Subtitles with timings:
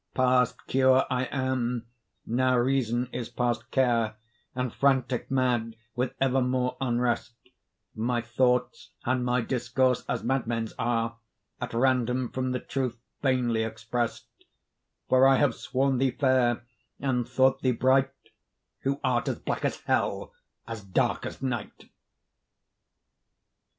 [0.15, 1.85] Past cure I am,
[2.25, 4.15] now Reason is past care,
[4.55, 7.35] And frantic mad with evermore unrest;
[7.93, 11.17] My thoughts and my discourse as madmen's are,
[11.61, 14.25] At random from the truth vainly express'd;
[15.07, 16.65] For I have sworn thee fair,
[16.99, 18.09] and thought thee bright,
[18.79, 20.33] Who art as black as hell,
[20.67, 21.91] as dark as night.